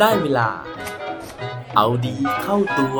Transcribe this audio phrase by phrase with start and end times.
[0.00, 0.48] ได้เวลา
[1.76, 2.98] เอาดีเข้าตัว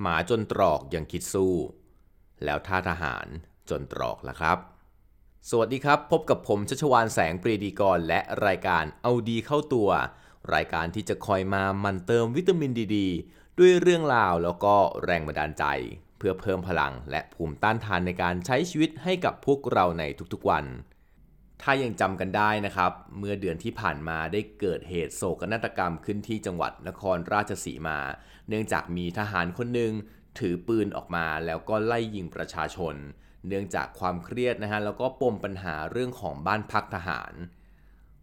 [0.00, 1.54] หมาจนตรอกยังคิดสู้
[2.44, 3.26] แล้วท่าทหาร
[3.70, 4.75] จนตรอกล่ะครับ
[5.50, 9.88] สวัสดีครับ พบกับผมชัชวานแสงปรีดีกร และรายการเอาดีเข้าตัว
[10.54, 12.98] รายการที่จะคอยมามันเติมวิตามินดีด
[13.58, 14.74] ด้วยเรื่องราวแล้วก็
[15.04, 15.64] แรงบันดาลใจ
[16.18, 20.64] เพื่อเพิ่มพลังและภูมิต้านทานในการใช้ชีวิตให้กับพวกเราในทุกๆวัน
[21.62, 27.98] ถ้ายังจำกันได้นะครับ เมื่อเดือนที่ผ่านมาได้เกิดเหตุโศกนาฏกรรมขึ้นที่จังหวัดนครราชสีมา
[28.48, 29.92] เนื่องจากมีทหารคนหนึ่ง
[30.38, 32.96] ถือปืนออกมาแล้วก็ไล่ยิงประชาชน
[33.48, 37.32] เนื่องจากความเครียดนะฮะแล้วก็ปมปัญหาเรื่องของบ้านพักทหาร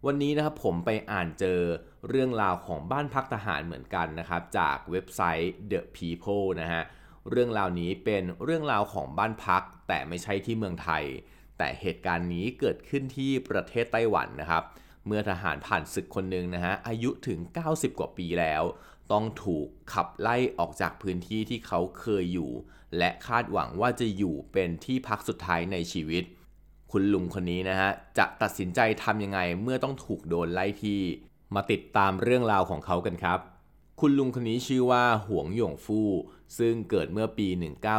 [0.06, 1.60] วันนี้นะครับผมไปอ่านเจอ
[2.08, 6.82] เรื่องราวของบ้านพักทหารเหมือนกันนะครับจากเว็บไซต์ The People นะฮะ
[7.30, 11.04] เรื่องราวนี้เป็นเรื่องราวของบ้านพัก แต่ไม่ใช่ที่เมืองไทย
[11.58, 14.62] แต่เหตุการณ์นี้เกิดขึ้นที่ประเทศไต้หวันนะครับ
[15.06, 17.38] เมื่อทหารผ่านศึกคนหนึ่งนะฮะอายุถึง
[17.68, 18.62] 90 กว่าปีแล้ว
[19.12, 22.50] ต้องถูกขับไล่ออกจากพื้นที่ที่เขาเคยอยู่
[22.98, 26.24] และคาดหวังว่าจะอยู่เป็นที่พักสุดท้ายในชีวิต
[26.92, 31.00] คุณลุงคนนี้นะฮะจะตัดสินใจทำยังไงเมื่อต้องถูกโดนไล่ที่
[31.54, 33.38] มาติดตามเรื่องราวของเขากันครับ
[34.00, 36.10] คุณลุงคนนี้ชื่อว่าหวงหยงฟู่
[36.58, 37.48] ซึ่งเกิดเมื่อปี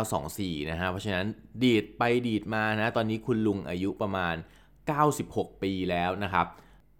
[0.09, 1.27] 1924 นะฮะเพราะฉะนั้น
[1.63, 4.35] ดีดไปดีดมานะตอนนี้คุณลุงอายุประมาณ
[4.99, 6.47] 96 ปีแล้วนะครับ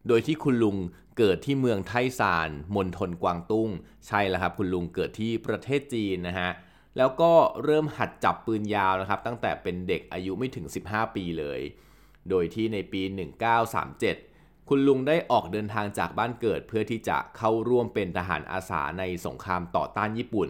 [0.08, 0.78] โดยที่คุณลุง
[1.18, 3.70] เกิดที่เมืองไทซานมณฑลกวางตุ้ง
[4.08, 6.50] ใช่แล้วครับ คุณลุงเกิดที่ประเทศจีนนะฮะ
[6.98, 7.32] แล้วก็
[7.64, 11.62] เริ่มหัดจับปืนยาวนะครับ ตั้งแต่เป็นเด็กอายุไม่ถึง 15 ปีเลย
[12.30, 13.02] โดยที่ในปี
[13.66, 20.50] 1937 คุณลุงได้ออกเดินทางจากบ้านเกิด เพื่อที่จะเข้าร่วมเป็นทหารอาสาในสงครามต่อต้านญี่ปุ่น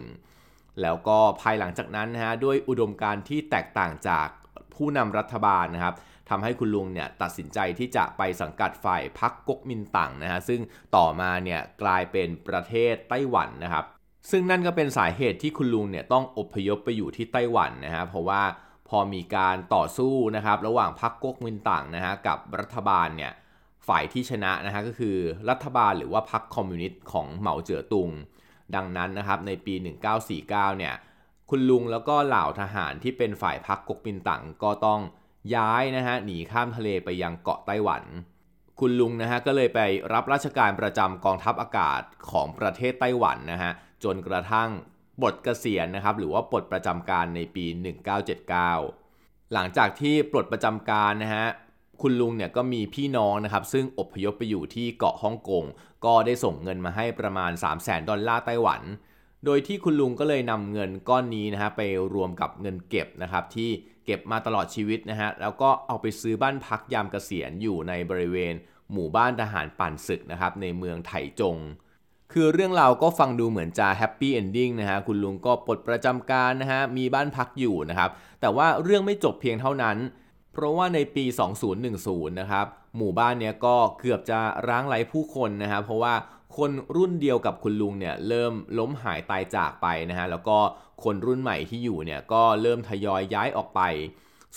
[0.82, 4.28] แล้วก็ภายหลังจากนั้นนะฮะด้วยอุดมการณ์ที่แตกต่างจาก
[4.76, 5.94] ผู้นำรัฐบาลนะครับ
[6.30, 10.60] ทำให้คุณลุงเนี่ยตัดสินใจที่จะไปสังกัดฝ่ายพรรคก๊กมินตั๋งนะฮะซึ่ง
[10.96, 13.84] ต่อมาเนี่ยกลายเป็นประเทศไต้หวันนะครับ
[14.30, 18.42] ซึ่งนั่นก็เป็นสาเหตุที่คุณลุงเนี่ยต้องอพยพไปอยู่ที่ไต้หวันนะฮะเพราะว่า
[18.88, 23.32] พอมีการต่อสู้นะครับระหว่างพรรคก๊กมินตั๋งนะฮะกับรัฐบาลเนี่ย
[23.88, 25.16] ฝ่ายที่ชนะนะฮะก็คือ
[25.50, 28.10] รัฐบาลหรือว่าพรรคคอมมิวนิสต์ของเหมาเจ๋อตุง
[28.74, 29.74] ดังนั้นนะครับในปี
[30.26, 30.94] 1949 เนี่ย
[31.50, 35.00] คุณลุงแล้วก็เหล่าทหารที่เป็นฝ่ายพรรคก๊กมินตั๋งก็ต้อง
[35.54, 38.02] ย้ายนะฮะหนีข้ามทะเลไปยังเกาะไต้หวัน
[38.80, 39.80] คุณลุงนะฮะก็เลยไป
[40.12, 43.72] รับราชการประจำกองทัพอากาศของประเทศไต้หวันนะฮะ
[44.04, 44.70] จนกระทั่ง
[45.20, 47.64] ปลดเกษียณนะครับหรือว่าปลดประจำการในปี
[48.58, 51.46] 1979 หลังจากที่ปลดประจำการนะฮะ
[52.02, 55.64] คุณลุงเนี่ยก็มีพี่น้องนะครับซึ่งอพยพไปอยู่ที่เกาะฮ่องกง
[56.04, 58.82] ก็ได้ส่งเงินมาให้ประมาณ 3 0 0แสนดอลลาร์ไต้หวัน
[59.44, 61.80] โดยที่คุณลุงก็เลยนำเงินก้อนนี้นะฮะไป
[62.14, 63.70] รวมกับเงินเก็บนะครับที่
[64.06, 68.54] เก็บมาตลอดชีวิตนะฮะแล้วก็เอาไปซื้อบ้านพักยามเกษียณอยู่ในบริเวณ
[68.92, 71.56] หมู่บ้านทหารผ่านศึกนะครับในเมืองไถจง
[72.32, 78.10] คือเรื่องราวก็ฟังดูเหมือนจะ happy ending นะฮะคุณลุงก็ปลดประจำการนะฮะมีบ้านพักอยู่นะครับ
[78.40, 79.96] แต่ว่าเรื่องไม่จบเพียงเท่านั้น
[80.52, 81.24] เพราะว่าในปี
[81.62, 82.66] 2010 นะครับ
[82.96, 86.14] หมู่บ้านเนี้ยก็เกือบจะร้างไร้ผู้คนนะฮะเพราะว่า
[86.56, 90.58] คนรุ่นเดียวกับคุณลุงเนี่ยเริ่มล้มหายตายจากไปนะฮะแล้วก็
[91.04, 93.80] คนรุ่นใหม่ที่อยู่เนี่ยก็เริ่มทยอยย้ายออกไป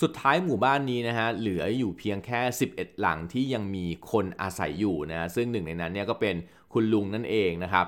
[0.02, 2.40] สุดท้ายหมู่บ้านนี้นะฮะเหลืออยู่เพียงแค่
[2.72, 6.34] 11 หลังที่ยังมีคนอาศัยอยู่นะซึ่งหนึ่งในนั้นเนี่ยก็เป็น
[6.72, 7.86] คุณลุงนั่นเองนะครับ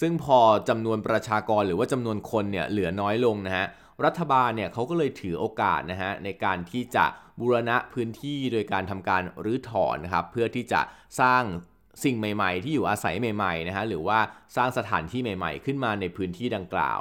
[0.00, 0.38] ซึ่งพอ
[0.68, 3.66] จำนวนประชากรหรือว่าจำนวนคนเนี่ยเหลือน้อยลงนะฮะ
[4.04, 7.06] รัฐบาลเนี่ยเขาก็เลยถือโอกาสนะฮะในการที่จะ
[7.40, 10.80] บูรณะพื้นที่โดยการทำการรื้อถอนนะครับเพื่อที่จะ
[11.20, 11.42] สร้าง
[12.04, 14.18] สิ่งใหม่ๆ ที่อยู่อาศัยใหม่ๆนะฮะหรือว่า
[14.56, 17.00] สร้างสถานที่ใหม่ๆ ขึ้นมาในพื้นที่ดังกล่าว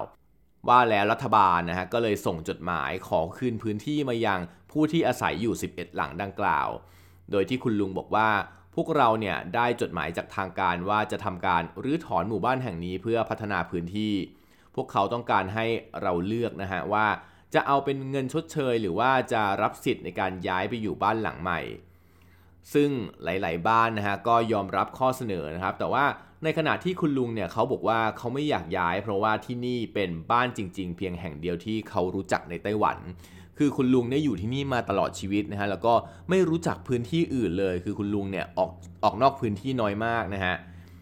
[0.67, 4.39] ว่าแล้วรัฐบาลนะฮะก็เลยส่งจดหมายขอคืนพื้นที่มายัง
[4.71, 6.69] ผู้ที่อาศัยอยู่ 11 หลังดังกล่าว
[7.31, 8.29] โดยที่คุณลุงบอกว่า
[8.75, 14.13] พวกเราเนี่ยได้จดหมายจากทางการว่าจะทำการรื้อถอนหมู่บ้านแห่งนี้เพื่อพัฒนาพื้นที่
[14.75, 15.65] พวกเขาต้องการให้
[16.01, 17.07] เราเลือกนะฮะว่า
[17.53, 21.59] จะเอาเป็นเงินชดเชย หรือว่าจะรับสิทธิ์ในการย้ายไปอยู่บ้านหลังใหม่
[22.73, 22.89] ซึ่ง
[23.23, 26.05] หลาย ๆ บ้านนะฮะก็ยอมรับข้อเสนอนะครับ แต่ว่า
[26.43, 32.97] ในขณะที่คุณลุงเนี่ยเขาบอกว่าเขาไม่อยากย้าย เพราะว่าที่นี่เป็นบ้านจริง ๆ เพียงแห่งเดียวที่เขารู้จักในไต้หวัน
[33.57, 35.93] คือคุณลุงเนี่ยอยู่ที่นี่มาตลอดชีวิตนะฮะแล้วก็
[36.29, 38.71] ไม่รู้จักพื้นที่อื่นเลย คือคุณลุงเนี่ยออก
[39.03, 40.55] ออกนอกพื้นที่น้อยมากนะฮะ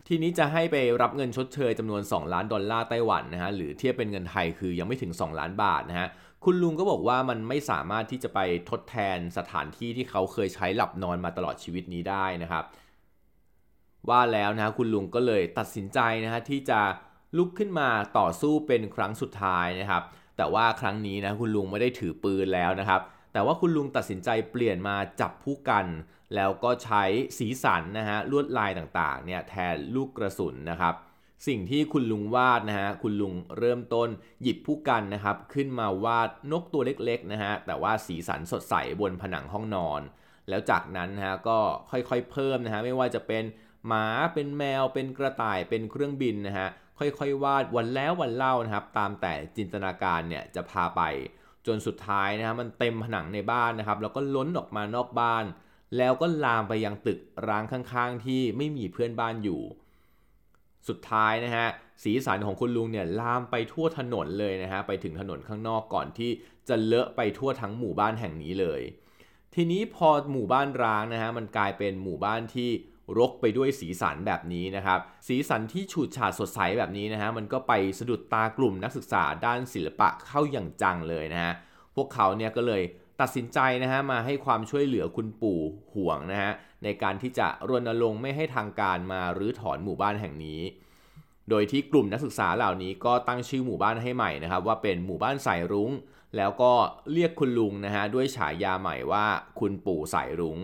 [0.08, 6.08] ทีนี้จะให้ไปรับเงินชดเชยจำนวน 2 ล้านดอลลาร์ไต้หวันนะฮะหรือเทียบเป็นเงินไทยคือยังไม่ถึง 2 ล้านบาทนะฮะ
[6.46, 8.40] คุณลุงก็บอกว่ามันไม่สามารถที่จะไป
[8.70, 12.64] ทดแทนสถานที่ที่เขาเคยใช้หลับนอนมาตลอดชีวิตนี้ได้นะครับ
[14.10, 16.80] ว่าแล้วนะคุณลุงก็เลยตัดสินใจนะฮะที่จะ
[17.38, 20.04] ลุกขึ้นมาต่อสู้เป็นครั้งสุดท้ายนะครับ
[20.38, 23.02] แต่ว่าครั้งนี้นะคุณลุงไม่ได้ถือปืนแล้วนะครับ
[23.34, 25.86] แต่ว่าคุณลุงตัดสินใจเปลี่ยนมาจับผู้กัน
[26.36, 27.04] แล้วก็ใช้
[27.38, 30.96] สีสันนะฮะลวดลายต่างๆเนี่ยแทนลูกกระสุนนะครับ
[31.48, 34.10] สิ่งที่คุณลุงวาดนะฮะคุณลุงเริ่มต้น
[34.42, 40.02] หยิบผู้กันนะครับขึ้นมาวาดนกตัวเล็กๆนะฮะแต่ว่าสีสันสดใสบนผนังห้องนอน
[40.50, 41.60] แล้วจากนั้นนะฮะก็
[41.92, 43.44] ค่อยๆเพิ่มนะฮะไม่ว่าจะเป็น
[43.88, 46.68] หมาเป็นแมวเป็นกระต่ายเป็นเครื่องบินนะฮะ
[47.00, 51.02] ค่อยๆวาดวันแล้ววันเล่านะครับตามแต่จินตนาการเนี่ยจะพาไป
[51.68, 55.46] จนสุดท้ายนะฮะมันเต็มผนังในบ้านนะครับแล้วก็ล้นออกมานอกบ้าน
[55.98, 59.62] แล้วก็ลามไปยังตึกร้างข้างๆ ที่ไม่มีเพื่อนบ้านอยู่
[60.88, 61.68] สุดท้ายนะฮะ
[62.04, 66.32] สีสันของคุณลุงเนี่ยลามไปทั่วถนนเลยนะฮะไปถึงถนนข้างนอกก่อนที่
[66.70, 68.82] จะเลอะไปทั่วทั้งหมู่บ้านแห่งนี้เลย
[69.56, 72.70] ทีนี้พอหมู่บ้านร้างนะฮะมันกลายเป็นหมู่บ้านที่
[73.18, 81.54] รกไปด้วยสีสันแบบนี้นะครับ สีสันที่ฉูดฉาดสดใสแบบนี้นะฮะมันก็ไปสะดุดตากลุ่มนักศึกษาด้านศิลปะเข้าอย่างจังเลยนะฮะ
[81.96, 82.82] พวกเขาเนี่ยก็เลย
[83.22, 85.60] ตัดสินใจนะฮะมาให้ความช่วยเหลือคุณปู่
[85.94, 86.52] ห่วงนะฮะ
[86.84, 90.62] ในการที่จะรณรงค์ไม่ให้ทางการมารื้อถอนหมู่บ้านแห่งนี้
[91.50, 95.92] โดยที่กลุ่มนักศึกษาเหล่านี้ก็ตั้งชื่อหมู่บ้านให้ใหม่นะครับ ว่าเป็นหมู่บ้านสายรุง้ง
[96.38, 96.72] แล้วก็
[97.14, 99.26] เรียกคุณลุงนะฮะด้วยฉายาใหม่ว่า
[99.60, 100.60] คุณปู่สายรุง้ง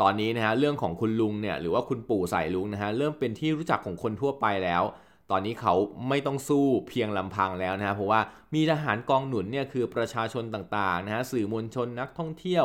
[0.00, 4.82] ตอนนี้นะฮะเรื่องของคุณลุงเนี่ยหรือว่าคุณปู่สายลุงนะฮะเริ่มเป็นที่รู้จักของคนทั่วไปแล้ว
[5.30, 5.74] ตอนนี้เขา
[6.08, 8.20] ไม่ต้องสู้เพียงลำพังแล้วนะฮะเพราะว่า
[8.54, 12.64] มีทหารกองหนุนเนี่ยคือประชาชนต่างๆนะฮะสื่อมวลชนนักท่องเที่ยว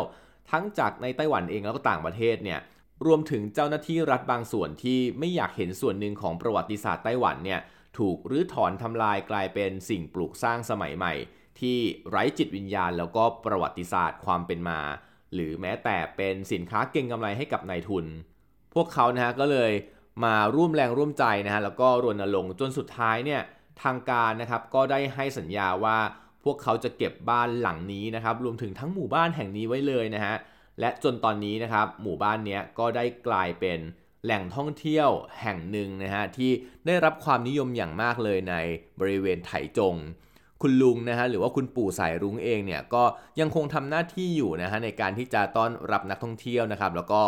[0.52, 2.60] ทั้งจากในไต้หวันเองแล้วก็ต่างประเทศเนี่ย
[3.06, 7.60] รวมถึงเจ้าหน้าที่รัฐบางส่วนที่ไม่อยากเห็นส่วนหนึ่งของประวัติศาสตร์ไต้หวันเนี่ย
[7.98, 11.14] ถูกรื้อถอนทำลายกลายเป็นสิ่งปลูกสร้างสมัยใหม่
[11.60, 11.78] ที่
[12.10, 14.80] ไร้จิตวิญญาณ แล้วก็ประวัติศาสตร์ความเป็นมา
[15.34, 18.06] หรือแม้แต่เป็นสินค้าเก่งกำไรให้กับนายทุน
[18.74, 19.72] พวกเขานะฮะก็เลย
[20.24, 23.42] มาร่วมแรงร่วมใจนะฮะแล้วก็รณรงค์จนสุดท้ายเนี่ย
[23.84, 25.98] ทางการนะครับก็ได้ให้สัญญาว่า
[26.44, 30.36] พวกเขาจะเก็บบ้านหลังนี้นะครับรวมถึงทั้งหมู่บ้านแห่งนี้ไว้เลยนะฮะ
[30.80, 33.80] และจนตอนนี้นะครับหมู่บ้านนี้ก็ได้กลายเป็น
[34.24, 35.10] แหล่งท่องเที่ยว
[35.42, 36.52] แห่งหนึ่งนะฮะที่
[36.86, 38.56] ได้รับความนิยมอย่างมากเลยใน
[39.00, 39.96] บริเวณไถจง
[40.62, 43.04] คุณลุงนะฮะหรือว่าคุณปู่สายรุ้งเองเนี่ยก็
[43.40, 47.22] ยังคงทำหน้าที่อยู่นะฮะในการที่จะต้อนรับนักท่องเที่ยวนะครับ แล้วก็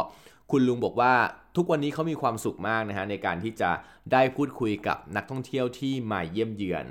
[0.52, 1.14] คุณลุงบอกว่า
[1.58, 3.72] ทุกวันนี้เขามีความสุขมากนะฮะในการที่จะ
[4.12, 6.88] ได้พูดคุยกับนักท่องเที่ยวที่มาเยี่ยมเยือน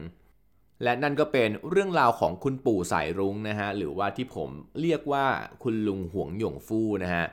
[0.82, 5.26] และนั่นก็เป็นเรื่องราวของคุณปู่สายรุ้งนะฮะหรือว่าที่ผมเรียกว่า
[5.62, 7.24] คุณลุงหวงหยงฟู่นะฮะ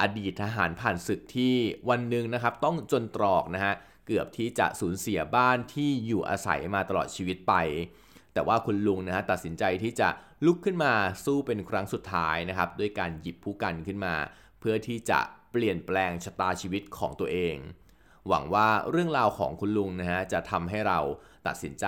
[0.00, 1.54] อดีตทหารผ่านศึกที่
[1.88, 3.74] วันหนึ่งนะครับต้องจนตรอกนะฮะ
[4.06, 7.54] เกือบที่จะสูญเสียบ้านที่อยู่อาศัยมาตลอดชีวิตไป
[8.32, 10.08] แต่ว่าคุณลุงนะฮะตัดสินใจที่จะ
[10.46, 10.92] ลุกขึ้นมา
[11.24, 14.14] สู้เป็นครั้งสุดท้ายนะครับด้วยการหยิบผู้กันขึ้นมา
[14.62, 15.20] เพื่อที่จะ
[15.52, 17.56] เปลี่ยนแปลงชะตาชีวิตของตัวเอง
[18.28, 20.98] หวังว่าเรื่องราวของคุณลุงนะฮะจะทำให้เรา
[21.46, 21.86] ตัดสินใจ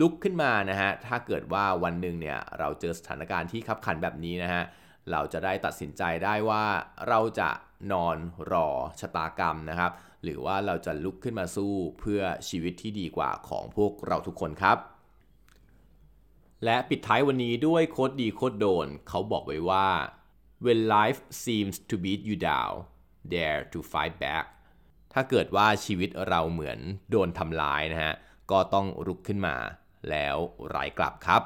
[0.00, 4.62] ลุกขึ้นมานะฮะถ้าเกิดว่าวันหนึ่งเนี่ยเราเจอสถานการณ์ที่ขับขันแบบนี้นะฮะ
[5.10, 6.64] เราจะได้ตัดสินใจได้ว่า
[7.08, 7.50] เราจะ
[7.92, 8.16] นอน
[8.52, 8.68] รอ
[9.00, 9.92] ชะตากรรมนะครับ
[10.22, 14.78] หรือว่าเราจะลุกขึ้นมาสู้เพื่อชีวิตที่ดีกว่าของพวกเราทุกคนครับ
[16.64, 19.86] และปิดท้ายวันนี้ด้วยโคดดีโคดโดน เขาบอกไว้ว่า
[20.64, 22.74] when life seems to beat you down
[23.32, 24.44] dare to fight back
[25.12, 26.78] ถ้าเกิดว่าชีวิตเราเหมือน
[27.10, 28.14] โดนทำลายนะฮะ
[28.50, 29.56] ก็ต้องลุกขึ้นมา
[30.10, 30.36] แล้ว
[30.68, 31.42] ไร้กลับครับ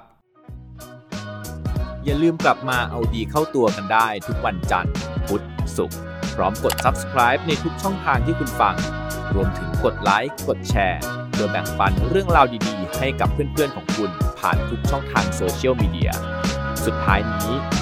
[2.04, 4.95] อย่าลืมกลับมาเอาดีเข้าตัวกันได้ทุกวันจันทร์
[5.26, 5.45] พุธ
[5.76, 5.99] ศุกร์
[6.35, 8.76] พร้อมกด subscribe ในทุกช่องทางที่คุณฟัง
[9.35, 11.00] รวมถึงกดไลค์ กดแชร์
[11.31, 16.11] เพื่อแบ่งปันเรื่องราวดีๆ ให้กับเพื่อนๆของคุณผ่านทุกช่องทางโซเชียลมีเดีย
[16.85, 17.81] สุดท้ายนี้